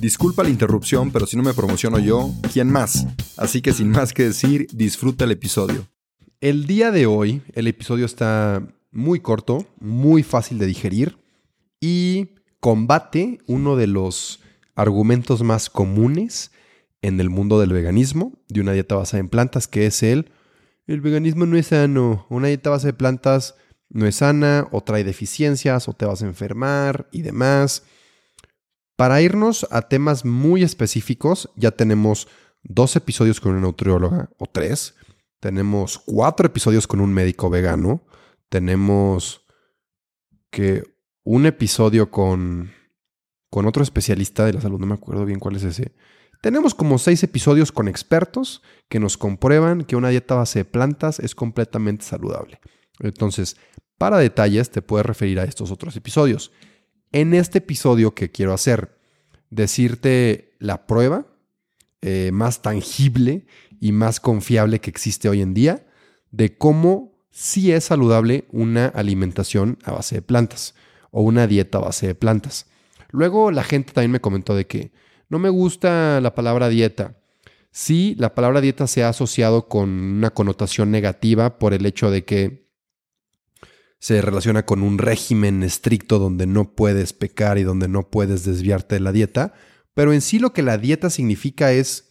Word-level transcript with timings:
Disculpa 0.00 0.42
la 0.42 0.48
interrupción, 0.48 1.10
pero 1.10 1.26
si 1.26 1.36
no 1.36 1.42
me 1.42 1.52
promociono 1.52 1.98
yo, 1.98 2.32
¿quién 2.54 2.70
más? 2.70 3.06
Así 3.36 3.60
que 3.60 3.74
sin 3.74 3.90
más 3.90 4.14
que 4.14 4.24
decir, 4.24 4.66
disfruta 4.72 5.24
el 5.24 5.30
episodio. 5.32 5.86
El 6.40 6.66
día 6.66 6.90
de 6.90 7.04
hoy, 7.04 7.42
el 7.52 7.66
episodio 7.66 8.06
está 8.06 8.66
muy 8.92 9.20
corto, 9.20 9.66
muy 9.78 10.22
fácil 10.22 10.58
de 10.58 10.64
digerir 10.64 11.18
y 11.82 12.30
combate 12.60 13.40
uno 13.46 13.76
de 13.76 13.88
los 13.88 14.40
argumentos 14.74 15.42
más 15.42 15.68
comunes 15.68 16.50
en 17.02 17.20
el 17.20 17.28
mundo 17.28 17.60
del 17.60 17.74
veganismo, 17.74 18.32
de 18.48 18.62
una 18.62 18.72
dieta 18.72 18.94
basada 18.94 19.20
en 19.20 19.28
plantas, 19.28 19.68
que 19.68 19.84
es 19.84 20.02
el, 20.02 20.30
el 20.86 21.02
veganismo 21.02 21.44
no 21.44 21.58
es 21.58 21.66
sano, 21.66 22.24
una 22.30 22.48
dieta 22.48 22.70
basada 22.70 22.90
en 22.90 22.96
plantas 22.96 23.54
no 23.90 24.06
es 24.06 24.16
sana, 24.16 24.66
o 24.70 24.80
trae 24.80 25.04
deficiencias, 25.04 25.88
o 25.88 25.92
te 25.92 26.06
vas 26.06 26.22
a 26.22 26.26
enfermar 26.26 27.06
y 27.12 27.20
demás. 27.20 27.82
Para 29.00 29.22
irnos 29.22 29.66
a 29.70 29.80
temas 29.88 30.26
muy 30.26 30.62
específicos, 30.62 31.48
ya 31.56 31.70
tenemos 31.70 32.28
dos 32.62 32.96
episodios 32.96 33.40
con 33.40 33.52
una 33.52 33.62
nutrióloga 33.62 34.28
o 34.36 34.44
tres. 34.44 34.94
Tenemos 35.40 35.98
cuatro 36.04 36.46
episodios 36.46 36.86
con 36.86 37.00
un 37.00 37.10
médico 37.10 37.48
vegano. 37.48 38.02
Tenemos 38.50 39.46
que 40.50 40.82
un 41.24 41.46
episodio 41.46 42.10
con, 42.10 42.72
con 43.48 43.64
otro 43.64 43.82
especialista 43.82 44.44
de 44.44 44.52
la 44.52 44.60
salud, 44.60 44.78
no 44.78 44.84
me 44.84 44.96
acuerdo 44.96 45.24
bien 45.24 45.40
cuál 45.40 45.56
es 45.56 45.64
ese. 45.64 45.94
Tenemos 46.42 46.74
como 46.74 46.98
seis 46.98 47.22
episodios 47.22 47.72
con 47.72 47.88
expertos 47.88 48.60
que 48.90 49.00
nos 49.00 49.16
comprueban 49.16 49.84
que 49.84 49.96
una 49.96 50.10
dieta 50.10 50.34
base 50.34 50.58
de 50.58 50.64
plantas 50.66 51.20
es 51.20 51.34
completamente 51.34 52.04
saludable. 52.04 52.60
Entonces, 52.98 53.56
para 53.96 54.18
detalles 54.18 54.70
te 54.70 54.82
puedes 54.82 55.06
referir 55.06 55.40
a 55.40 55.44
estos 55.44 55.70
otros 55.70 55.96
episodios. 55.96 56.52
En 57.12 57.34
este 57.34 57.58
episodio 57.58 58.14
que 58.14 58.30
quiero 58.30 58.52
hacer, 58.52 58.96
decirte 59.50 60.54
la 60.60 60.86
prueba 60.86 61.26
eh, 62.02 62.30
más 62.32 62.62
tangible 62.62 63.46
y 63.80 63.90
más 63.90 64.20
confiable 64.20 64.80
que 64.80 64.90
existe 64.90 65.28
hoy 65.28 65.42
en 65.42 65.52
día 65.52 65.84
de 66.30 66.56
cómo 66.56 67.18
sí 67.32 67.72
es 67.72 67.84
saludable 67.84 68.44
una 68.52 68.86
alimentación 68.86 69.78
a 69.82 69.90
base 69.90 70.16
de 70.16 70.22
plantas 70.22 70.76
o 71.10 71.22
una 71.22 71.48
dieta 71.48 71.78
a 71.78 71.82
base 71.82 72.06
de 72.06 72.14
plantas. 72.14 72.66
Luego 73.10 73.50
la 73.50 73.64
gente 73.64 73.92
también 73.92 74.12
me 74.12 74.20
comentó 74.20 74.54
de 74.54 74.68
que 74.68 74.92
no 75.28 75.40
me 75.40 75.48
gusta 75.48 76.20
la 76.20 76.36
palabra 76.36 76.68
dieta. 76.68 77.16
Sí, 77.72 78.14
la 78.18 78.36
palabra 78.36 78.60
dieta 78.60 78.86
se 78.86 79.02
ha 79.02 79.08
asociado 79.08 79.66
con 79.66 79.88
una 79.88 80.30
connotación 80.30 80.92
negativa 80.92 81.58
por 81.58 81.74
el 81.74 81.86
hecho 81.86 82.12
de 82.12 82.24
que 82.24 82.69
se 84.00 84.22
relaciona 84.22 84.64
con 84.64 84.82
un 84.82 84.98
régimen 84.98 85.62
estricto 85.62 86.18
donde 86.18 86.46
no 86.46 86.72
puedes 86.74 87.12
pecar 87.12 87.58
y 87.58 87.62
donde 87.62 87.86
no 87.86 88.08
puedes 88.08 88.44
desviarte 88.44 88.96
de 88.96 89.00
la 89.00 89.12
dieta, 89.12 89.52
pero 89.94 90.14
en 90.14 90.22
sí 90.22 90.38
lo 90.38 90.54
que 90.54 90.62
la 90.62 90.78
dieta 90.78 91.10
significa 91.10 91.72
es 91.72 92.10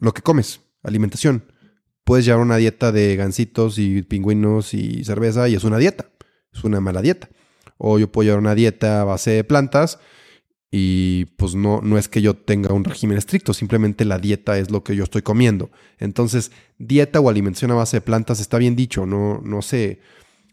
lo 0.00 0.12
que 0.12 0.22
comes, 0.22 0.60
alimentación. 0.82 1.44
Puedes 2.04 2.26
llevar 2.26 2.42
una 2.42 2.58
dieta 2.58 2.92
de 2.92 3.16
gansitos 3.16 3.78
y 3.78 4.02
pingüinos 4.02 4.74
y 4.74 5.02
cerveza 5.04 5.48
y 5.48 5.54
es 5.54 5.64
una 5.64 5.78
dieta, 5.78 6.10
es 6.52 6.62
una 6.62 6.80
mala 6.80 7.00
dieta. 7.00 7.30
O 7.78 7.98
yo 7.98 8.12
puedo 8.12 8.26
llevar 8.26 8.40
una 8.40 8.54
dieta 8.54 9.00
a 9.00 9.04
base 9.04 9.30
de 9.30 9.44
plantas 9.44 9.98
y 10.70 11.24
pues 11.36 11.54
no, 11.54 11.80
no 11.80 11.96
es 11.96 12.08
que 12.08 12.20
yo 12.20 12.34
tenga 12.34 12.74
un 12.74 12.84
régimen 12.84 13.16
estricto, 13.16 13.54
simplemente 13.54 14.04
la 14.04 14.18
dieta 14.18 14.58
es 14.58 14.70
lo 14.70 14.84
que 14.84 14.94
yo 14.94 15.04
estoy 15.04 15.22
comiendo. 15.22 15.70
Entonces, 15.98 16.52
dieta 16.76 17.20
o 17.20 17.30
alimentación 17.30 17.70
a 17.70 17.74
base 17.76 17.98
de 17.98 18.00
plantas 18.02 18.40
está 18.40 18.58
bien 18.58 18.76
dicho, 18.76 19.06
no, 19.06 19.40
no 19.42 19.62
sé 19.62 20.00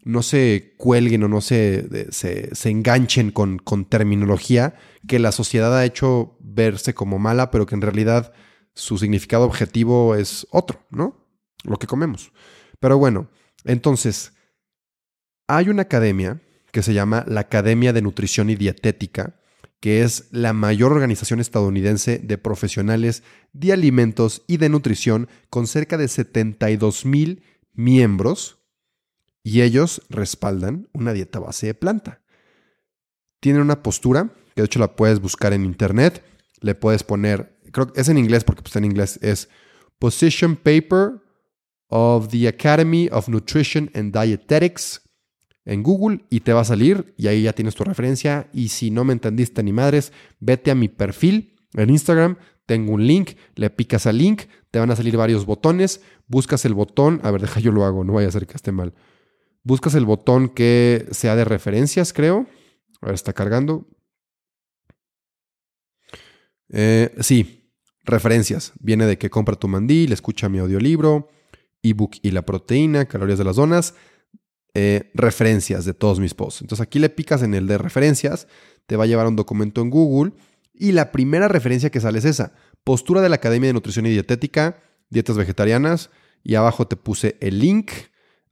no 0.06 0.22
se 0.22 0.74
cuelguen 0.76 1.24
o 1.24 1.28
no 1.28 1.40
se, 1.40 2.12
se, 2.12 2.70
enganchen 2.70 3.32
con, 3.32 3.58
con, 3.58 3.84
terminología 3.84 4.76
que 5.08 5.18
la 5.18 5.32
sociedad 5.32 5.76
ha 5.76 5.84
hecho 5.84 6.36
verse 6.38 6.94
como 6.94 7.18
mala, 7.18 7.50
pero 7.50 7.66
que 7.66 7.74
en 7.74 7.82
realidad 7.82 8.32
su 8.72 8.98
significado 8.98 9.44
objetivo 9.44 10.14
es 10.14 10.46
otro, 10.52 10.86
¿no? 10.90 11.26
Lo 11.64 11.80
que 11.80 11.88
comemos. 11.88 12.30
Pero 12.78 12.98
bueno, 12.98 13.30
entonces, 13.64 14.34
hay 15.48 15.70
una 15.70 15.82
academia 15.82 16.40
que 16.70 16.84
se 16.84 16.94
llama 16.94 17.24
la 17.26 17.40
Academia 17.40 17.92
de 17.92 18.02
Nutrición 18.02 18.48
y 18.48 18.54
Dietética, 18.54 19.40
que 19.80 20.02
es 20.02 20.28
la 20.30 20.52
mayor 20.52 20.92
organización 20.92 21.40
estadounidense 21.40 22.20
de 22.20 22.38
profesionales 22.38 23.24
de 23.52 23.72
alimentos 23.72 24.44
y 24.46 24.58
de 24.58 24.68
nutrición 24.68 25.28
con 25.50 25.66
cerca 25.66 25.98
de 25.98 26.06
72 26.06 27.04
mil 27.04 27.42
miembros 27.72 28.65
y 29.46 29.62
ellos 29.62 30.02
respaldan 30.08 30.88
una 30.92 31.12
dieta 31.12 31.38
base 31.38 31.68
de 31.68 31.74
planta. 31.74 32.20
Tienen 33.38 33.62
una 33.62 33.80
postura, 33.80 34.32
que 34.56 34.62
de 34.62 34.66
hecho 34.66 34.80
la 34.80 34.96
puedes 34.96 35.20
buscar 35.20 35.52
en 35.52 35.64
internet, 35.64 36.24
le 36.60 36.74
puedes 36.74 37.04
poner, 37.04 37.56
creo 37.70 37.92
que 37.92 38.00
es 38.00 38.08
en 38.08 38.18
inglés 38.18 38.42
porque 38.42 38.62
pues, 38.62 38.70
está 38.70 38.80
en 38.80 38.86
inglés, 38.86 39.20
es 39.22 39.48
Position 40.00 40.56
Paper 40.56 41.22
of 41.86 42.26
the 42.26 42.48
Academy 42.48 43.08
of 43.12 43.28
Nutrition 43.28 43.88
and 43.94 44.12
Dietetics 44.12 45.02
en 45.64 45.84
Google 45.84 46.24
y 46.28 46.40
te 46.40 46.52
va 46.52 46.62
a 46.62 46.64
salir 46.64 47.14
y 47.16 47.28
ahí 47.28 47.42
ya 47.42 47.52
tienes 47.52 47.76
tu 47.76 47.84
referencia 47.84 48.50
y 48.52 48.70
si 48.70 48.90
no 48.90 49.04
me 49.04 49.12
entendiste 49.12 49.62
ni 49.62 49.72
madres, 49.72 50.12
vete 50.40 50.72
a 50.72 50.74
mi 50.74 50.88
perfil 50.88 51.54
en 51.74 51.90
Instagram, 51.90 52.36
tengo 52.66 52.94
un 52.94 53.06
link, 53.06 53.36
le 53.54 53.70
picas 53.70 54.08
al 54.08 54.18
link, 54.18 54.46
te 54.72 54.80
van 54.80 54.90
a 54.90 54.96
salir 54.96 55.16
varios 55.16 55.46
botones, 55.46 56.00
buscas 56.26 56.64
el 56.64 56.74
botón, 56.74 57.20
a 57.22 57.30
ver, 57.30 57.42
deja 57.42 57.60
yo 57.60 57.70
lo 57.70 57.84
hago, 57.84 58.02
no 58.02 58.14
vaya 58.14 58.26
a 58.26 58.32
ser 58.32 58.48
que 58.48 58.56
esté 58.56 58.72
mal. 58.72 58.92
Buscas 59.66 59.96
el 59.96 60.04
botón 60.04 60.48
que 60.48 61.08
sea 61.10 61.34
de 61.34 61.44
referencias, 61.44 62.12
creo. 62.12 62.46
A 63.00 63.06
ver, 63.06 63.16
está 63.16 63.32
cargando. 63.32 63.88
Eh, 66.68 67.12
sí, 67.18 67.72
referencias. 68.04 68.74
Viene 68.78 69.06
de 69.06 69.18
que 69.18 69.28
compra 69.28 69.56
tu 69.56 69.66
mandil, 69.66 70.12
escucha 70.12 70.48
mi 70.48 70.60
audiolibro, 70.60 71.30
ebook 71.82 72.14
y 72.22 72.30
la 72.30 72.42
proteína, 72.42 73.06
calorías 73.06 73.38
de 73.38 73.44
las 73.44 73.56
zonas. 73.56 73.96
Eh, 74.74 75.10
referencias 75.14 75.84
de 75.84 75.94
todos 75.94 76.20
mis 76.20 76.34
posts. 76.34 76.62
Entonces 76.62 76.86
aquí 76.86 77.00
le 77.00 77.08
picas 77.08 77.42
en 77.42 77.52
el 77.52 77.66
de 77.66 77.78
referencias, 77.78 78.46
te 78.86 78.94
va 78.94 79.02
a 79.02 79.08
llevar 79.08 79.26
un 79.26 79.34
documento 79.34 79.80
en 79.80 79.90
Google 79.90 80.34
y 80.74 80.92
la 80.92 81.10
primera 81.10 81.48
referencia 81.48 81.90
que 81.90 82.00
sale 82.00 82.20
es 82.20 82.24
esa. 82.24 82.52
Postura 82.84 83.20
de 83.20 83.30
la 83.30 83.36
Academia 83.36 83.66
de 83.66 83.74
Nutrición 83.74 84.06
y 84.06 84.10
Dietética, 84.10 84.80
dietas 85.10 85.36
vegetarianas 85.36 86.10
y 86.44 86.54
abajo 86.54 86.86
te 86.86 86.94
puse 86.94 87.36
el 87.40 87.58
link 87.58 87.90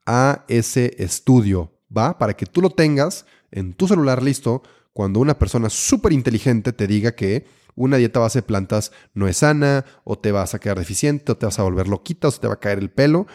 a 0.07 0.45
ese 0.49 0.95
estudio, 0.99 1.73
¿va? 1.95 2.19
Para 2.19 2.35
que 2.35 2.47
tú 2.47 2.61
lo 2.61 2.71
tengas 2.71 3.27
en 3.51 3.73
tu 3.73 3.89
celular 3.89 4.23
listo 4.23 4.63
cuando 4.93 5.21
una 5.21 5.39
persona 5.39 5.71
súper 5.71 6.13
inteligente 6.13 6.73
te 6.73 6.87
diga 6.87 7.13
que 7.13 7.47
una 7.75 7.97
dieta 7.97 8.21
base 8.21 8.39
de 8.39 8.45
plantas 8.45 8.93
no 9.15 9.27
es 9.27 9.39
sana, 9.39 9.85
o 10.05 10.19
te 10.19 10.33
vas 10.33 10.55
a 10.55 10.61
quedar 10.61 10.79
deficiente, 10.79 11.33
o 11.33 11.37
te 11.37 11.47
vas 11.47 11.59
a 11.59 11.65
volver 11.65 11.89
loquita, 11.89 12.29
o 12.29 12.33
te 12.33 12.47
va 12.47 12.55
a 12.55 12.61
caer 12.61 12.79
el 12.79 12.91
pelo, 12.91 13.27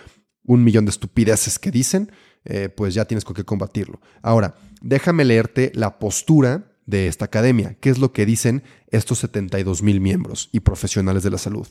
un 0.43 0.63
millón 0.63 0.85
de 0.85 0.91
estupideces 0.91 1.59
que 1.59 1.71
dicen, 1.71 2.11
eh, 2.45 2.69
pues 2.69 2.93
ya 2.93 3.05
tienes 3.05 3.25
con 3.25 3.35
qué 3.35 3.43
combatirlo. 3.43 3.99
Ahora, 4.21 4.55
déjame 4.81 5.25
leerte 5.25 5.71
la 5.75 5.99
postura 5.99 6.71
de 6.85 7.07
esta 7.07 7.25
academia, 7.25 7.75
qué 7.79 7.89
es 7.89 7.99
lo 7.99 8.13
que 8.13 8.25
dicen 8.25 8.63
estos 8.87 9.19
72 9.19 9.83
mil 9.83 9.99
miembros 10.01 10.49
y 10.51 10.61
profesionales 10.61 11.23
de 11.23 11.29
la 11.29 11.37
salud. 11.37 11.67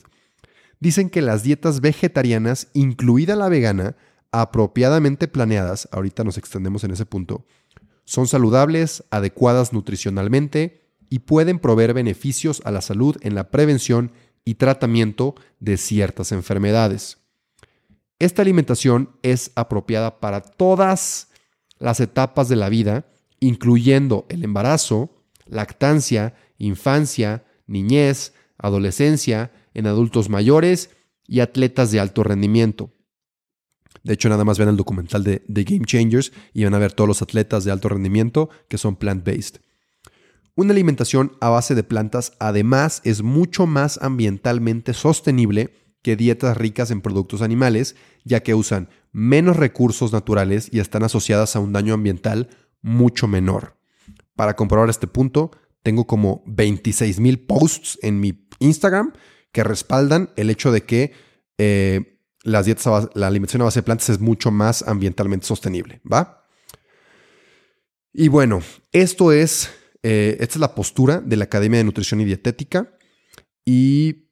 Dicen 0.79 1.09
que 1.09 1.21
las 1.21 1.43
dietas 1.43 1.81
vegetarianas, 1.81 2.67
incluida 2.73 3.35
la 3.35 3.49
vegana, 3.49 3.97
apropiadamente 4.31 5.27
planeadas, 5.27 5.89
ahorita 5.91 6.23
nos 6.23 6.37
extendemos 6.37 6.83
en 6.83 6.91
ese 6.91 7.05
punto, 7.05 7.45
son 8.05 8.27
saludables, 8.27 9.03
adecuadas 9.11 9.73
nutricionalmente 9.73 10.81
y 11.09 11.19
pueden 11.19 11.59
proveer 11.59 11.93
beneficios 11.93 12.61
a 12.65 12.71
la 12.71 12.81
salud 12.81 13.17
en 13.21 13.35
la 13.35 13.51
prevención 13.51 14.11
y 14.45 14.55
tratamiento 14.55 15.35
de 15.59 15.77
ciertas 15.77 16.31
enfermedades. 16.31 17.17
Esta 18.17 18.41
alimentación 18.41 19.11
es 19.21 19.51
apropiada 19.55 20.19
para 20.19 20.41
todas 20.41 21.29
las 21.77 21.99
etapas 21.99 22.49
de 22.49 22.55
la 22.55 22.69
vida 22.69 23.05
incluyendo 23.39 24.25
el 24.29 24.43
embarazo, 24.43 25.23
lactancia, 25.45 26.35
infancia, 26.57 27.45
niñez, 27.67 28.33
adolescencia, 28.57 29.51
en 29.73 29.87
adultos 29.87 30.29
mayores 30.29 30.89
y 31.27 31.39
atletas 31.39 31.91
de 31.91 31.99
alto 31.99 32.23
rendimiento. 32.23 32.91
De 34.03 34.13
hecho, 34.13 34.29
nada 34.29 34.45
más 34.45 34.57
vean 34.57 34.69
el 34.69 34.77
documental 34.77 35.23
de, 35.23 35.39
The 35.51 35.63
Game 35.63 35.85
Changers 35.85 36.31
y 36.53 36.63
van 36.63 36.73
a 36.73 36.79
ver 36.79 36.93
todos 36.93 37.07
los 37.07 37.21
atletas 37.21 37.63
de 37.63 37.71
alto 37.71 37.89
rendimiento 37.89 38.49
que 38.67 38.77
son 38.77 38.95
plant-based. 38.95 39.61
Una 40.55 40.73
alimentación 40.73 41.33
a 41.39 41.49
base 41.49 41.75
de 41.75 41.83
plantas 41.83 42.33
además 42.39 43.01
es 43.05 43.21
mucho 43.21 43.65
más 43.65 43.97
ambientalmente 44.01 44.93
sostenible 44.93 45.73
que 46.01 46.15
dietas 46.15 46.57
ricas 46.57 46.91
en 46.91 47.01
productos 47.01 47.41
animales, 47.41 47.95
ya 48.23 48.41
que 48.41 48.55
usan 48.55 48.89
menos 49.11 49.57
recursos 49.57 50.11
naturales 50.13 50.69
y 50.71 50.79
están 50.79 51.03
asociadas 51.03 51.55
a 51.55 51.59
un 51.59 51.73
daño 51.73 51.93
ambiental 51.93 52.49
mucho 52.81 53.27
menor. 53.27 53.77
Para 54.35 54.55
comprobar 54.55 54.89
este 54.89 55.07
punto, 55.07 55.51
tengo 55.83 56.07
como 56.07 56.43
26 56.45 57.19
mil 57.19 57.39
posts 57.39 57.97
en 58.01 58.19
mi 58.19 58.47
Instagram 58.59 59.13
que 59.51 59.63
respaldan 59.63 60.29
el 60.35 60.49
hecho 60.49 60.71
de 60.71 60.83
que 60.83 61.13
eh, 61.57 62.18
las 62.49 62.65
dietas 62.65 63.09
la 63.13 63.27
alimentación 63.27 63.61
a 63.61 63.65
base 63.65 63.79
de 63.79 63.83
plantas 63.83 64.09
es 64.09 64.19
mucho 64.19 64.51
más 64.51 64.87
ambientalmente 64.87 65.45
sostenible, 65.45 66.01
¿va? 66.11 66.45
Y 68.11 68.27
bueno, 68.27 68.61
esto 68.91 69.31
es, 69.31 69.69
eh, 70.03 70.37
esta 70.39 70.55
es 70.55 70.59
la 70.59 70.75
postura 70.75 71.21
de 71.21 71.37
la 71.37 71.45
Academia 71.45 71.77
de 71.77 71.83
Nutrición 71.83 72.21
y 72.21 72.25
Dietética 72.25 72.97
y 73.65 74.29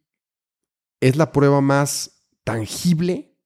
es 1.00 1.16
la 1.16 1.32
prueba 1.32 1.62
más 1.62 2.26
tangible, 2.44 3.38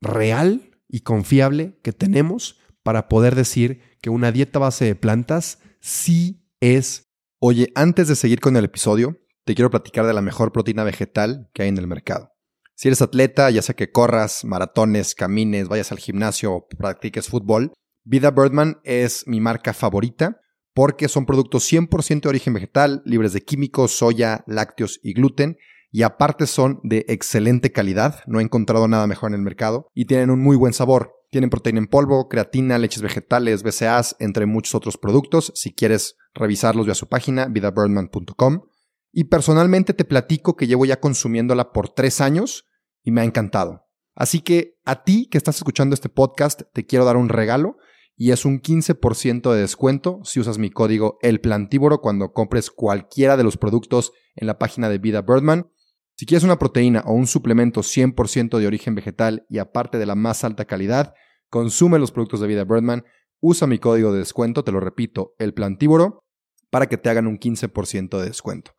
real 0.00 0.80
y 0.88 1.00
confiable 1.00 1.78
que 1.82 1.92
tenemos 1.92 2.58
para 2.82 3.08
poder 3.08 3.34
decir 3.34 3.82
que 4.00 4.10
una 4.10 4.32
dieta 4.32 4.58
base 4.58 4.84
de 4.84 4.94
plantas 4.94 5.58
sí 5.80 6.48
es... 6.60 7.10
Oye, 7.38 7.72
antes 7.74 8.08
de 8.08 8.16
seguir 8.16 8.40
con 8.40 8.56
el 8.56 8.64
episodio, 8.64 9.18
te 9.44 9.54
quiero 9.54 9.70
platicar 9.70 10.06
de 10.06 10.14
la 10.14 10.22
mejor 10.22 10.52
proteína 10.52 10.84
vegetal 10.84 11.50
que 11.52 11.62
hay 11.62 11.68
en 11.68 11.78
el 11.78 11.86
mercado. 11.86 12.31
Si 12.74 12.88
eres 12.88 13.02
atleta, 13.02 13.50
ya 13.50 13.62
sea 13.62 13.76
que 13.76 13.90
corras, 13.90 14.44
maratones, 14.44 15.14
camines, 15.14 15.68
vayas 15.68 15.92
al 15.92 15.98
gimnasio 15.98 16.52
o 16.52 16.66
practiques 16.66 17.28
fútbol, 17.28 17.72
Vida 18.04 18.30
Birdman 18.30 18.80
es 18.82 19.24
mi 19.26 19.40
marca 19.40 19.72
favorita 19.72 20.40
porque 20.74 21.08
son 21.08 21.26
productos 21.26 21.70
100% 21.70 22.22
de 22.22 22.28
origen 22.28 22.54
vegetal, 22.54 23.02
libres 23.04 23.32
de 23.32 23.42
químicos, 23.42 23.92
soya, 23.92 24.42
lácteos 24.46 25.00
y 25.02 25.12
gluten, 25.12 25.58
y 25.90 26.02
aparte 26.02 26.46
son 26.46 26.80
de 26.82 27.04
excelente 27.08 27.72
calidad, 27.72 28.20
no 28.26 28.40
he 28.40 28.42
encontrado 28.42 28.88
nada 28.88 29.06
mejor 29.06 29.30
en 29.30 29.34
el 29.34 29.42
mercado, 29.42 29.88
y 29.94 30.06
tienen 30.06 30.30
un 30.30 30.40
muy 30.40 30.56
buen 30.56 30.72
sabor. 30.72 31.12
Tienen 31.30 31.50
proteína 31.50 31.78
en 31.78 31.86
polvo, 31.86 32.28
creatina, 32.28 32.78
leches 32.78 33.02
vegetales, 33.02 33.62
BCAAs, 33.62 34.16
entre 34.18 34.44
muchos 34.44 34.74
otros 34.74 34.98
productos. 34.98 35.50
Si 35.54 35.72
quieres 35.72 36.16
revisarlos, 36.34 36.84
ve 36.84 36.92
a 36.92 36.94
su 36.94 37.08
página, 37.08 37.46
vidabirdman.com. 37.46 38.60
Y 39.12 39.24
personalmente 39.24 39.92
te 39.92 40.06
platico 40.06 40.56
que 40.56 40.66
llevo 40.66 40.86
ya 40.86 40.98
consumiéndola 40.98 41.72
por 41.72 41.90
tres 41.90 42.20
años 42.22 42.66
y 43.04 43.10
me 43.10 43.20
ha 43.20 43.24
encantado. 43.24 43.86
Así 44.14 44.40
que 44.40 44.78
a 44.84 45.04
ti 45.04 45.28
que 45.30 45.38
estás 45.38 45.56
escuchando 45.56 45.94
este 45.94 46.08
podcast, 46.08 46.62
te 46.72 46.86
quiero 46.86 47.04
dar 47.04 47.16
un 47.16 47.28
regalo 47.28 47.76
y 48.16 48.30
es 48.30 48.44
un 48.44 48.60
15% 48.60 49.52
de 49.52 49.60
descuento 49.60 50.20
si 50.24 50.40
usas 50.40 50.58
mi 50.58 50.70
código 50.70 51.18
El 51.22 51.40
Plantívoro 51.40 52.00
cuando 52.00 52.32
compres 52.32 52.70
cualquiera 52.70 53.36
de 53.36 53.44
los 53.44 53.56
productos 53.56 54.12
en 54.34 54.46
la 54.46 54.58
página 54.58 54.88
de 54.88 54.98
Vida 54.98 55.22
Birdman. 55.22 55.70
Si 56.14 56.26
quieres 56.26 56.44
una 56.44 56.58
proteína 56.58 57.02
o 57.06 57.12
un 57.12 57.26
suplemento 57.26 57.80
100% 57.80 58.58
de 58.58 58.66
origen 58.66 58.94
vegetal 58.94 59.46
y 59.48 59.58
aparte 59.58 59.98
de 59.98 60.06
la 60.06 60.14
más 60.14 60.44
alta 60.44 60.66
calidad, 60.66 61.14
consume 61.48 61.98
los 61.98 62.12
productos 62.12 62.40
de 62.40 62.46
Vida 62.46 62.64
Birdman, 62.64 63.04
usa 63.40 63.66
mi 63.66 63.78
código 63.78 64.12
de 64.12 64.20
descuento, 64.20 64.62
te 64.62 64.72
lo 64.72 64.80
repito, 64.80 65.34
el 65.38 65.52
plantívoro, 65.52 66.22
para 66.70 66.86
que 66.86 66.96
te 66.96 67.10
hagan 67.10 67.26
un 67.26 67.38
15% 67.38 68.18
de 68.18 68.26
descuento. 68.26 68.72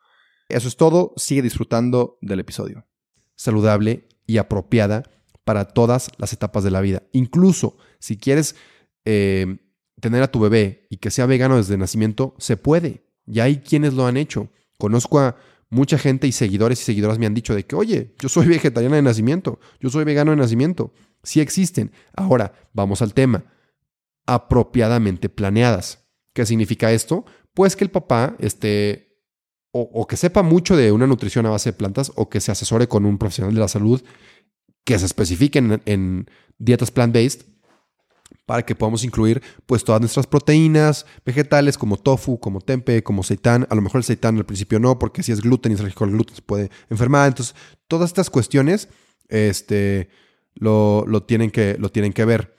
Eso 0.53 0.67
es 0.67 0.77
todo, 0.77 1.13
sigue 1.17 1.41
disfrutando 1.41 2.19
del 2.21 2.39
episodio. 2.39 2.85
Saludable 3.35 4.07
y 4.27 4.37
apropiada 4.37 5.01
para 5.43 5.65
todas 5.65 6.11
las 6.17 6.31
etapas 6.31 6.63
de 6.63 6.69
la 6.69 6.79
vida. 6.79 7.01
Incluso 7.11 7.75
si 7.97 8.17
quieres 8.17 8.55
eh, 9.03 9.57
tener 9.99 10.21
a 10.21 10.31
tu 10.31 10.39
bebé 10.39 10.85
y 10.91 10.97
que 10.97 11.09
sea 11.09 11.25
vegano 11.25 11.57
desde 11.57 11.75
nacimiento, 11.75 12.35
se 12.37 12.55
puede. 12.55 13.03
Ya 13.25 13.45
hay 13.45 13.61
quienes 13.61 13.95
lo 13.95 14.05
han 14.05 14.15
hecho. 14.15 14.51
Conozco 14.77 15.19
a 15.19 15.37
mucha 15.71 15.97
gente 15.97 16.27
y 16.27 16.31
seguidores 16.31 16.79
y 16.81 16.83
seguidoras 16.83 17.17
me 17.17 17.25
han 17.25 17.33
dicho 17.33 17.55
de 17.55 17.65
que, 17.65 17.75
oye, 17.75 18.13
yo 18.19 18.29
soy 18.29 18.45
vegetariana 18.55 18.97
de 18.97 19.01
nacimiento, 19.01 19.59
yo 19.79 19.89
soy 19.89 20.03
vegano 20.03 20.29
de 20.29 20.37
nacimiento. 20.37 20.93
Sí 21.23 21.41
existen. 21.41 21.91
Ahora, 22.15 22.53
vamos 22.73 23.01
al 23.01 23.15
tema. 23.15 23.45
Apropiadamente 24.27 25.29
planeadas. 25.29 26.05
¿Qué 26.31 26.45
significa 26.45 26.91
esto? 26.91 27.25
Pues 27.55 27.75
que 27.75 27.85
el 27.85 27.89
papá 27.89 28.35
esté 28.37 29.12
o, 29.75 30.05
que 30.05 30.17
sepa 30.17 30.43
mucho 30.43 30.77
de 30.77 30.91
una 30.91 31.07
nutrición 31.07 31.47
a 31.47 31.49
base 31.49 31.71
de 31.71 31.73
plantas 31.73 32.11
o 32.15 32.29
que 32.29 32.39
se 32.39 32.51
asesore 32.51 32.87
con 32.87 33.07
un 33.07 33.17
profesional 33.17 33.55
de 33.55 33.59
la 33.59 33.67
salud 33.67 34.03
que 34.83 34.99
se 34.99 35.05
especifique 35.07 35.57
en, 35.57 36.29
dietas 36.59 36.91
plant-based 36.91 37.41
para 38.45 38.63
que 38.63 38.75
podamos 38.75 39.03
incluir 39.03 39.41
pues 39.65 39.83
todas 39.83 39.99
nuestras 39.99 40.27
proteínas 40.27 41.07
vegetales 41.25 41.79
como 41.79 41.97
tofu, 41.97 42.39
como 42.39 42.61
tempe, 42.61 43.01
como 43.01 43.23
seitán. 43.23 43.65
A 43.71 43.75
lo 43.75 43.81
mejor 43.81 43.99
el 43.99 44.03
seitán 44.03 44.37
al 44.37 44.45
principio 44.45 44.79
no, 44.79 44.99
porque 44.99 45.23
si 45.23 45.31
es 45.31 45.41
gluten 45.41 45.71
y 45.71 45.75
es 45.75 45.81
alérgico 45.81 46.03
al 46.03 46.11
gluten 46.11 46.35
se 46.35 46.43
puede 46.43 46.69
enfermar. 46.91 47.27
Entonces, 47.27 47.55
todas 47.87 48.11
estas 48.11 48.29
cuestiones 48.29 48.89
este, 49.27 50.09
lo, 50.53 51.03
tienen, 51.25 51.49
que, 51.49 51.77
lo 51.79 51.89
tienen 51.89 52.13
que 52.13 52.25
ver. 52.25 52.55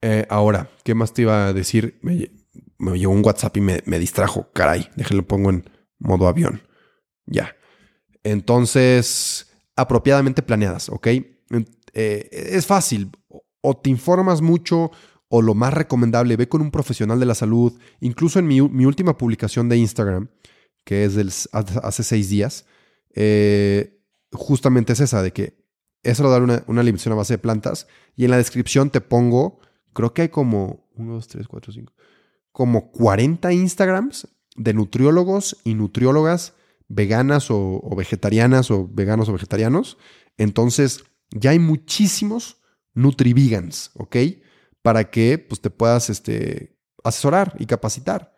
Eh, 0.00 0.24
ahora, 0.30 0.70
¿qué 0.82 0.94
más 0.94 1.12
te 1.12 1.22
iba 1.22 1.48
a 1.48 1.52
decir? 1.52 1.98
Me, 2.00 2.30
llegó 2.96 3.12
un 3.12 3.24
WhatsApp 3.24 3.54
y 3.58 3.60
me, 3.60 3.82
me 3.84 3.98
distrajo. 3.98 4.48
Caray, 4.54 4.88
déjenlo 4.96 5.26
pongo 5.26 5.50
en 5.50 5.77
modo 5.98 6.28
avión. 6.28 6.62
Ya. 7.26 7.56
Entonces, 8.22 9.50
apropiadamente 9.76 10.42
planeadas, 10.42 10.88
¿ok? 10.88 11.06
Eh, 11.94 12.28
es 12.32 12.66
fácil 12.66 13.10
o 13.60 13.76
te 13.76 13.90
informas 13.90 14.40
mucho 14.40 14.90
o 15.28 15.42
lo 15.42 15.54
más 15.54 15.74
recomendable, 15.74 16.36
ve 16.36 16.48
con 16.48 16.62
un 16.62 16.70
profesional 16.70 17.20
de 17.20 17.26
la 17.26 17.34
salud. 17.34 17.78
Incluso 18.00 18.38
en 18.38 18.46
mi, 18.46 18.60
última 18.60 19.16
publicación 19.18 19.68
de 19.68 19.76
Instagram, 19.76 20.28
que 20.84 21.04
es 21.04 21.14
del, 21.14 21.30
hace 21.52 22.02
seis 22.02 22.30
días, 22.30 22.64
eh, 23.14 24.00
justamente 24.32 24.94
es 24.94 25.00
esa, 25.00 25.22
de 25.22 25.32
que 25.32 25.58
es 26.02 26.18
dar 26.18 26.42
una, 26.42 26.64
una 26.66 26.80
alimentación 26.80 27.12
a 27.12 27.16
base 27.16 27.34
de 27.34 27.38
plantas. 27.38 27.86
Y 28.16 28.24
en 28.24 28.30
la 28.30 28.38
descripción 28.38 28.90
te 28.90 29.00
pongo, 29.00 29.60
creo 29.92 30.14
que 30.14 30.22
hay 30.22 30.28
como 30.30 30.88
1, 30.96 31.14
2, 31.14 31.28
3, 31.28 31.46
4, 31.46 31.72
5, 31.72 31.92
como 32.52 32.90
40 32.90 33.52
Instagrams 33.52 34.28
de 34.58 34.74
nutriólogos 34.74 35.56
y 35.64 35.74
nutriólogas 35.74 36.54
veganas 36.88 37.50
o, 37.50 37.80
vegetarianas 37.96 38.70
o 38.70 38.88
veganos 38.90 39.28
o 39.28 39.32
vegetarianos. 39.32 39.98
Entonces, 40.36 41.04
ya 41.30 41.50
hay 41.50 41.58
muchísimos 41.58 42.58
NutriVegans, 42.94 43.92
¿ok? 43.94 44.16
Para 44.82 45.10
que 45.10 45.38
pues, 45.38 45.60
te 45.60 45.70
puedas 45.70 46.10
este, 46.10 46.76
asesorar 47.04 47.54
y 47.58 47.66
capacitar. 47.66 48.34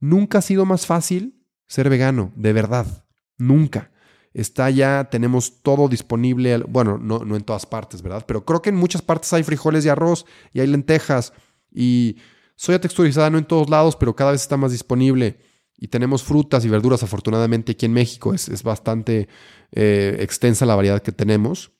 Nunca 0.00 0.38
ha 0.38 0.42
sido 0.42 0.66
más 0.66 0.86
fácil 0.86 1.46
ser 1.66 1.88
vegano, 1.88 2.32
de 2.36 2.52
verdad. 2.52 3.06
Nunca. 3.38 3.90
Está 4.32 4.68
ya, 4.68 5.08
tenemos 5.10 5.62
todo 5.62 5.88
disponible, 5.88 6.58
bueno, 6.58 6.98
no, 6.98 7.20
no 7.20 7.36
en 7.36 7.42
todas 7.42 7.66
partes, 7.66 8.02
¿verdad? 8.02 8.24
Pero 8.26 8.44
creo 8.44 8.60
que 8.60 8.70
en 8.70 8.76
muchas 8.76 9.00
partes 9.00 9.32
hay 9.32 9.44
frijoles 9.44 9.84
y 9.84 9.88
arroz 9.88 10.26
y 10.52 10.58
hay 10.60 10.66
lentejas 10.66 11.32
y 11.70 12.16
soya 12.56 12.80
texturizada 12.80 13.30
no 13.30 13.38
en 13.38 13.44
todos 13.44 13.70
lados, 13.70 13.94
pero 13.96 14.16
cada 14.16 14.32
vez 14.32 14.42
está 14.42 14.56
más 14.56 14.72
disponible. 14.72 15.38
Y 15.76 15.88
tenemos 15.88 16.22
frutas 16.22 16.64
y 16.64 16.68
verduras, 16.68 17.02
afortunadamente 17.02 17.72
aquí 17.72 17.86
en 17.86 17.92
México 17.92 18.32
es, 18.32 18.62
bastante 18.62 19.28
eh, 19.72 20.16
extensa 20.20 20.66
la 20.66 20.76
variedad 20.76 21.02
que 21.02 21.12
tenemos. 21.12 21.72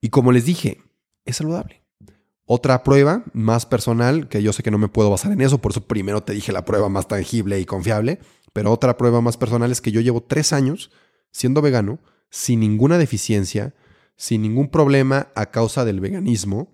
Y 0.00 0.10
como 0.10 0.32
les 0.32 0.44
dije, 0.44 0.82
es 1.24 1.36
saludable. 1.36 1.82
Otra 2.44 2.82
prueba 2.82 3.24
más 3.32 3.66
personal, 3.66 4.28
que 4.28 4.42
yo 4.42 4.52
sé 4.52 4.62
que 4.62 4.70
no 4.70 4.78
me 4.78 4.88
puedo 4.88 5.10
basar 5.10 5.32
en 5.32 5.40
eso, 5.42 5.58
por 5.58 5.72
eso 5.72 5.86
primero 5.86 6.22
te 6.22 6.32
dije 6.32 6.50
la 6.50 6.64
prueba 6.64 6.88
más 6.88 7.06
tangible 7.06 7.60
y 7.60 7.66
confiable, 7.66 8.20
pero 8.54 8.72
otra 8.72 8.96
prueba 8.96 9.20
más 9.20 9.36
personal 9.36 9.70
es 9.70 9.80
que 9.80 9.92
yo 9.92 10.00
llevo 10.00 10.22
tres 10.22 10.52
años 10.52 10.90
siendo 11.30 11.60
vegano, 11.60 12.00
sin 12.30 12.60
ninguna 12.60 12.98
deficiencia, 12.98 13.74
sin 14.16 14.42
ningún 14.42 14.70
problema 14.70 15.28
a 15.34 15.50
causa 15.50 15.84
del 15.84 16.00
veganismo, 16.00 16.72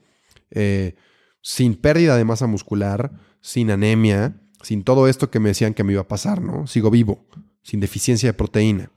eh, 0.51 0.95
sin 1.43 1.75
pérdida 1.75 2.17
de 2.17 2.25
masa 2.25 2.47
muscular, 2.47 3.13
sin 3.41 3.71
anemia, 3.71 4.41
sin 4.65 4.83
todo 4.83 5.09
esto 5.09 5.31
que 5.31 5.41
me 5.41 5.51
decían 5.51 5.75
que 5.75 5.85
me 5.85 5.93
iba 5.93 6.03
a 6.03 6.09
pasar, 6.09 6.41
¿no? 6.41 6.67
Sigo 6.67 6.91
vivo, 6.91 7.27
sin 7.63 7.81
deficiencia 7.81 8.31
de 8.31 8.33
proteína. 8.33 8.91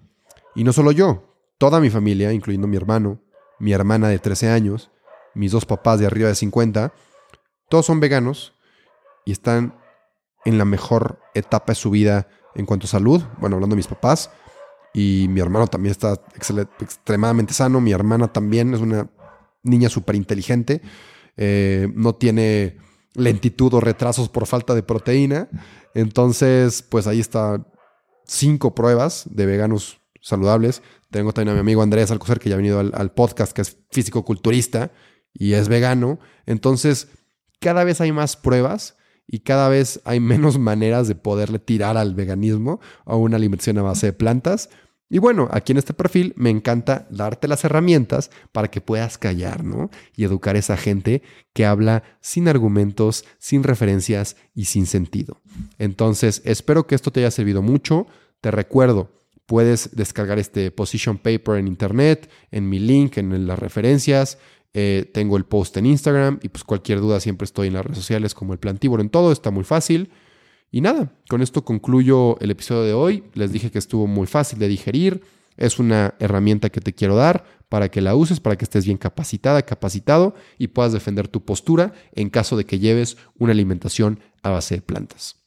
Y 0.55 0.63
no 0.63 0.71
solo 0.73 0.91
yo, 0.91 1.35
toda 1.57 1.79
mi 1.79 1.89
familia, 1.89 2.31
incluyendo 2.31 2.67
mi 2.67 2.77
hermano, 2.77 3.21
mi 3.59 3.73
hermana 3.73 4.07
de 4.07 4.17
13 4.17 4.49
años, 4.49 4.91
mis 5.33 5.51
dos 5.51 5.65
papás 5.65 5.99
de 5.99 6.05
arriba 6.05 6.29
de 6.29 6.35
50, 6.35 6.93
todos 7.69 7.85
son 7.85 7.99
veganos 7.99 8.53
y 9.25 9.33
están 9.33 9.75
en 10.45 10.57
la 10.57 10.65
mejor 10.65 11.19
etapa 11.35 11.73
de 11.73 11.75
su 11.75 11.89
vida 11.89 12.29
en 12.55 12.65
cuanto 12.65 12.85
a 12.85 12.89
salud. 12.89 13.21
Bueno, 13.39 13.57
hablando 13.57 13.75
de 13.75 13.77
mis 13.77 13.87
papás. 13.87 14.31
Y 14.93 15.27
mi 15.29 15.41
hermano 15.41 15.67
también 15.67 15.91
está 15.91 16.13
extremadamente 16.79 17.53
sano. 17.53 17.81
Mi 17.81 17.91
hermana 17.91 18.31
también 18.31 18.73
es 18.73 18.79
una 18.79 19.09
niña 19.63 19.89
súper 19.89 20.15
inteligente. 20.15 20.81
Eh, 21.35 21.91
no 21.93 22.15
tiene 22.15 22.77
lentitud 23.17 23.73
o 23.73 23.81
retrasos 23.81 24.29
por 24.29 24.45
falta 24.45 24.73
de 24.73 24.83
proteína. 24.83 25.49
Entonces, 25.93 26.83
pues 26.83 27.07
ahí 27.07 27.19
está 27.19 27.67
cinco 28.25 28.75
pruebas 28.75 29.25
de 29.29 29.45
veganos 29.45 29.99
saludables. 30.21 30.81
Tengo 31.09 31.33
también 31.33 31.53
a 31.53 31.53
mi 31.55 31.61
amigo 31.61 31.81
Andrés 31.81 32.11
Alcocer, 32.11 32.39
que 32.39 32.49
ya 32.49 32.55
ha 32.55 32.57
venido 32.57 32.79
al, 32.79 33.11
podcast, 33.13 33.53
que 33.53 33.63
es 33.63 33.77
físico-culturista 33.91 34.91
y 35.33 35.53
es 35.53 35.67
vegano. 35.67 36.19
Entonces, 36.45 37.07
cada 37.59 37.83
vez 37.83 38.01
hay 38.01 38.11
más 38.11 38.37
pruebas 38.37 38.97
y 39.25 39.39
cada 39.39 39.67
vez 39.67 39.99
hay 40.05 40.19
menos 40.21 40.59
maneras 40.59 41.07
de 41.07 41.15
poderle 41.15 41.59
tirar 41.59 41.97
al 41.97 42.13
veganismo 42.13 42.79
a 43.05 43.15
una 43.15 43.37
alimentación 43.37 43.79
a 43.79 43.81
base 43.81 44.07
de 44.07 44.13
plantas. 44.13 44.69
Y 45.09 45.19
bueno, 45.19 45.47
aquí 45.51 45.71
en 45.71 45.77
este 45.77 45.93
perfil 45.93 46.33
me 46.35 46.49
encanta 46.49 47.07
darte 47.09 47.47
las 47.47 47.63
herramientas 47.63 48.29
para 48.51 48.69
que 48.69 48.81
puedas 48.81 49.17
callar, 49.17 49.63
¿no? 49.63 49.89
Y 50.15 50.25
educar 50.25 50.55
a 50.55 50.59
esa 50.59 50.75
gente 50.75 51.21
que 51.53 51.65
habla 51.65 52.03
sin 52.19 52.47
argumentos, 52.49 53.23
sin 53.37 53.63
referencias 53.63 54.35
y 54.53 54.65
sin 54.65 54.85
sentido. 54.85 55.41
Entonces, 55.77 56.41
espero 56.43 56.87
que 56.87 56.95
esto 56.95 57.11
te 57.11 57.21
haya 57.21 57.31
servido 57.31 57.61
mucho. 57.61 58.05
Te 58.41 58.51
recuerdo, 58.51 59.09
puedes 59.45 59.95
descargar 59.95 60.39
este 60.39 60.71
position 60.71 61.17
paper 61.17 61.55
en 61.55 61.67
internet, 61.67 62.29
en 62.51 62.67
mi 62.67 62.79
link, 62.79 63.17
en 63.17 63.47
las 63.47 63.57
referencias. 63.57 64.37
Eh, 64.73 65.09
tengo 65.13 65.37
el 65.37 65.45
post 65.45 65.77
en 65.77 65.85
Instagram 65.85 66.39
y 66.43 66.49
pues 66.49 66.63
cualquier 66.63 66.99
duda 66.99 67.19
siempre 67.19 67.45
estoy 67.45 67.67
en 67.67 67.73
las 67.73 67.85
redes 67.85 67.97
sociales 67.97 68.35
como 68.35 68.53
el 68.53 68.59
plantívoro 68.59 69.01
en 69.01 69.09
todo, 69.09 69.31
está 69.31 69.49
muy 69.51 69.63
fácil. 69.63 70.11
Y 70.71 70.81
nada, 70.81 71.13
con 71.29 71.41
esto 71.41 71.63
concluyo 71.63 72.37
el 72.39 72.51
episodio 72.51 72.83
de 72.83 72.93
hoy. 72.93 73.23
Les 73.33 73.51
dije 73.51 73.71
que 73.71 73.79
estuvo 73.79 74.07
muy 74.07 74.27
fácil 74.27 74.59
de 74.59 74.67
digerir. 74.67 75.23
Es 75.55 75.79
una 75.79 76.15
herramienta 76.19 76.69
que 76.69 76.81
te 76.81 76.93
quiero 76.93 77.15
dar 77.15 77.45
para 77.69 77.89
que 77.89 78.01
la 78.01 78.15
uses, 78.15 78.39
para 78.39 78.57
que 78.57 78.65
estés 78.65 78.85
bien 78.85 78.97
capacitada, 78.97 79.63
capacitado 79.63 80.35
y 80.57 80.67
puedas 80.67 80.93
defender 80.93 81.27
tu 81.27 81.43
postura 81.43 81.93
en 82.13 82.29
caso 82.29 82.57
de 82.57 82.65
que 82.65 82.79
lleves 82.79 83.17
una 83.37 83.53
alimentación 83.53 84.19
a 84.43 84.49
base 84.49 84.75
de 84.75 84.81
plantas. 84.81 85.43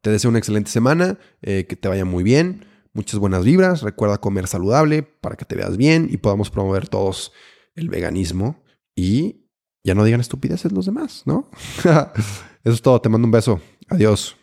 Te 0.00 0.10
deseo 0.10 0.28
una 0.30 0.38
excelente 0.38 0.70
semana, 0.70 1.18
eh, 1.42 1.66
que 1.66 1.76
te 1.76 1.88
vaya 1.88 2.04
muy 2.04 2.22
bien, 2.22 2.66
muchas 2.92 3.18
buenas 3.18 3.44
vibras. 3.44 3.82
Recuerda 3.82 4.18
comer 4.18 4.46
saludable 4.46 5.02
para 5.02 5.36
que 5.36 5.44
te 5.44 5.56
veas 5.56 5.76
bien 5.76 6.08
y 6.10 6.18
podamos 6.18 6.50
promover 6.50 6.88
todos 6.88 7.32
el 7.74 7.88
veganismo 7.88 8.62
y 8.94 9.48
ya 9.82 9.94
no 9.94 10.04
digan 10.04 10.20
estupideces 10.20 10.72
los 10.72 10.86
demás, 10.86 11.22
¿no? 11.26 11.50
Eso 12.64 12.74
es 12.74 12.80
todo, 12.80 13.00
te 13.00 13.10
mando 13.10 13.26
un 13.26 13.32
beso. 13.32 13.60
Adiós. 13.88 14.36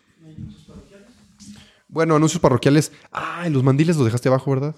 Bueno, 1.88 2.16
anuncios 2.16 2.40
parroquiales. 2.40 2.92
Ah, 3.10 3.48
los 3.50 3.62
mandiles 3.62 3.96
los 3.96 4.06
dejaste 4.06 4.28
abajo, 4.28 4.50
¿verdad? 4.50 4.76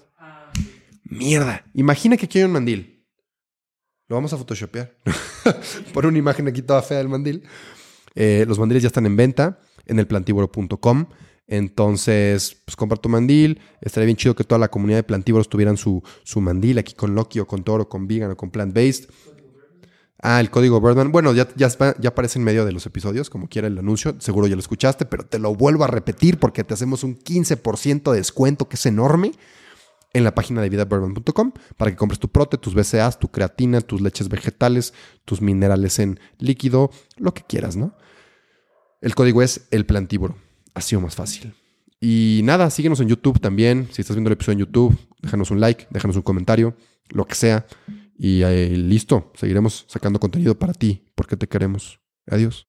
Mierda. 1.03 1.65
Imagina 1.73 2.17
que 2.17 2.25
aquí 2.25 2.39
hay 2.39 2.43
un 2.45 2.51
mandil. 2.51 3.05
Lo 4.07 4.15
vamos 4.15 4.33
a 4.33 4.37
photoshopear. 4.37 4.97
Pon 5.93 6.05
una 6.05 6.17
imagen 6.17 6.47
aquí 6.47 6.61
toda 6.61 6.81
fea 6.81 6.97
del 6.97 7.09
mandil. 7.09 7.43
Eh, 8.15 8.45
los 8.47 8.59
mandiles 8.59 8.83
ya 8.83 8.87
están 8.87 9.05
en 9.05 9.15
venta 9.15 9.59
en 9.85 9.99
el 9.99 10.07
plantívoro.com. 10.07 11.07
Entonces, 11.47 12.61
pues 12.65 12.75
compra 12.75 12.97
tu 12.97 13.07
mandil. 13.07 13.61
Estaría 13.81 14.05
bien 14.05 14.17
chido 14.17 14.35
que 14.35 14.43
toda 14.43 14.59
la 14.59 14.69
comunidad 14.69 14.97
de 14.97 15.03
plantívoros 15.03 15.47
tuvieran 15.47 15.77
su, 15.77 16.03
su 16.23 16.41
mandil 16.41 16.79
aquí 16.79 16.93
con 16.93 17.15
Loki 17.15 17.39
o 17.39 17.47
con 17.47 17.63
Toro, 17.63 17.87
con 17.87 18.07
Vegan 18.07 18.31
o 18.31 18.37
con 18.37 18.51
Plant 18.51 18.73
Based. 18.73 19.09
Ah, 20.27 20.39
el 20.39 20.49
código 20.49 20.81
Birdman. 20.81 21.11
Bueno, 21.11 21.33
ya, 21.33 21.47
aparece 22.07 22.39
en 22.39 22.45
medio 22.45 22.65
de 22.65 22.71
los 22.71 22.83
episodios, 22.87 23.29
como 23.29 23.47
quiera 23.47 23.67
el 23.67 23.77
anuncio. 23.77 24.15
Seguro 24.17 24.47
ya 24.47 24.55
lo 24.55 24.59
escuchaste, 24.59 25.05
pero 25.05 25.23
te 25.23 25.37
lo 25.37 25.53
vuelvo 25.53 25.83
a 25.83 25.87
repetir 25.87 26.39
porque 26.39 26.63
te 26.63 26.73
hacemos 26.73 27.03
un 27.03 27.19
15% 27.19 28.11
de 28.11 28.17
descuento, 28.17 28.67
que 28.67 28.75
es 28.75 28.87
enorme, 28.87 29.33
en 30.13 30.23
la 30.23 30.33
página 30.33 30.63
de 30.63 30.69
vidabirdman.com 30.69 31.51
para 31.77 31.91
que 31.91 31.97
compres 31.97 32.17
tu 32.17 32.29
prote, 32.29 32.57
tus 32.57 32.73
BCAAs, 32.73 33.19
tu 33.19 33.27
creatina, 33.27 33.81
tus 33.81 34.01
leches 34.01 34.27
vegetales, 34.27 34.95
tus 35.25 35.43
minerales 35.43 35.99
en 35.99 36.19
líquido, 36.39 36.89
lo 37.17 37.35
que 37.35 37.43
quieras, 37.43 37.75
¿no? 37.75 37.95
El 39.01 39.13
código 39.13 39.43
es 39.43 39.67
el 39.69 39.85
plantívoro. 39.85 40.37
Ha 40.73 40.81
sido 40.81 41.01
más 41.01 41.13
fácil. 41.13 41.53
Y 42.01 42.41
nada, 42.43 42.71
síguenos 42.71 42.99
en 42.99 43.09
YouTube 43.09 43.39
también. 43.39 43.89
Si 43.91 44.01
estás 44.01 44.15
viendo 44.15 44.29
el 44.29 44.33
episodio 44.33 44.53
en 44.53 44.65
YouTube, 44.65 44.97
déjanos 45.21 45.51
un 45.51 45.59
like, 45.59 45.85
déjanos 45.91 46.15
un 46.15 46.23
comentario, 46.23 46.75
lo 47.09 47.25
que 47.25 47.35
sea. 47.35 47.67
Y 48.17 48.43
eh, 48.43 48.69
listo, 48.69 49.31
seguiremos 49.35 49.85
sacando 49.87 50.19
contenido 50.19 50.57
para 50.57 50.73
ti, 50.73 51.11
porque 51.15 51.37
te 51.37 51.47
queremos. 51.47 51.99
Adiós. 52.29 52.67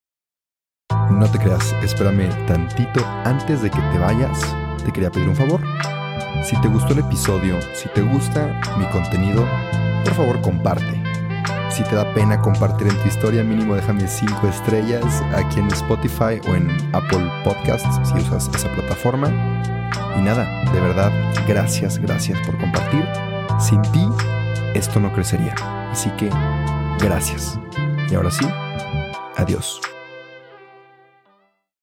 No 1.10 1.30
te 1.30 1.38
creas, 1.38 1.72
espérame 1.82 2.28
tantito 2.46 3.04
antes 3.24 3.62
de 3.62 3.70
que 3.70 3.80
te 3.80 3.98
vayas. 3.98 4.40
Te 4.84 4.92
quería 4.92 5.10
pedir 5.10 5.28
un 5.28 5.36
favor. 5.36 5.60
Si 6.44 6.60
te 6.60 6.68
gustó 6.68 6.92
el 6.92 7.00
episodio, 7.00 7.58
si 7.74 7.88
te 7.88 8.02
gusta 8.02 8.60
mi 8.78 8.86
contenido, 8.86 9.44
por 10.04 10.14
favor 10.14 10.40
comparte. 10.42 11.02
Si 11.70 11.82
te 11.82 11.96
da 11.96 12.12
pena 12.14 12.40
compartir 12.40 12.86
en 12.86 12.96
tu 13.02 13.08
historia, 13.08 13.42
mínimo 13.42 13.74
déjame 13.74 14.06
5 14.06 14.48
estrellas 14.48 15.22
aquí 15.34 15.58
en 15.58 15.68
Spotify 15.68 16.40
o 16.48 16.54
en 16.54 16.70
Apple 16.94 17.30
Podcasts 17.44 18.00
si 18.08 18.14
usas 18.14 18.48
esa 18.54 18.72
plataforma. 18.74 19.28
Y 20.16 20.22
nada, 20.22 20.64
de 20.72 20.80
verdad, 20.80 21.12
gracias, 21.46 21.98
gracias 21.98 22.38
por 22.46 22.56
compartir. 22.58 23.35
Sin 23.58 23.82
ti 23.82 24.08
esto 24.74 25.00
no 25.00 25.12
crecería. 25.12 25.54
Así 25.90 26.10
que, 26.10 26.30
gracias. 26.98 27.58
Y 28.10 28.14
ahora 28.14 28.30
sí, 28.30 28.46
adiós. 29.36 29.80